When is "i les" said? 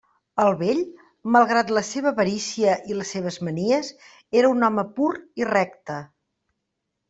2.93-3.13